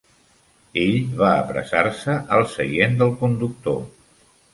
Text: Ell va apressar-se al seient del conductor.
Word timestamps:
Ell 0.83 0.95
va 1.19 1.33
apressar-se 1.41 2.15
al 2.37 2.47
seient 2.53 2.97
del 3.03 3.13
conductor. 3.21 3.77